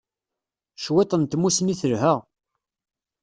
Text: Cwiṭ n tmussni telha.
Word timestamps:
Cwiṭ 0.83 1.11
n 1.17 1.23
tmussni 1.25 1.75
telha. 1.81 2.13